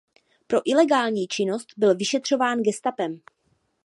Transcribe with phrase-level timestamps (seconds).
[0.47, 3.21] Pro ilegální činnost byl vyšetřován gestapem.